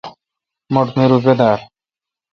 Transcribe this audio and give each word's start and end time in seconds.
مٹھ 0.73 0.91
می 0.97 1.05
روپہ 1.11 1.33
دار۔ 1.39 1.59